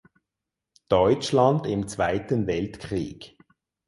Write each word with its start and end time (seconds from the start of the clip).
Deutschland 0.89 1.67
im 1.67 1.87
Zweiten 1.87 2.47
Weltkrieg. 2.47 3.37